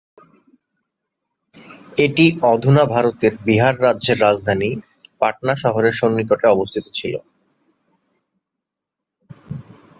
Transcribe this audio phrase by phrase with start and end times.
[1.97, 4.69] এটি অধুনা ভারতের বিহার রাজ্যের রাজধানী
[5.21, 7.13] পাটনা শহরের সন্নিকটে অবস্থিত ছিল।